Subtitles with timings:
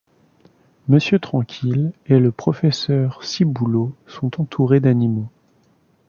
[0.87, 5.29] Monsieur Tranquille et le professeur Ciboulot sont entourés d'animaux.